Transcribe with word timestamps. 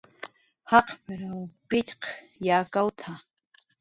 "Jaqp""rw 0.69 1.37
p""itx""q 1.69 2.01
yakawt""a" 2.47 3.11